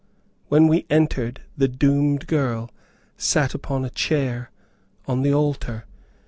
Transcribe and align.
When 0.47 0.67
we 0.67 0.87
entered, 0.89 1.41
the 1.55 1.67
doomed 1.67 2.25
girl 2.25 2.71
sat 3.17 3.53
upon 3.53 3.85
a 3.85 3.91
chair 3.91 4.49
on 5.07 5.21
the 5.21 5.31
altar. 5.31 5.85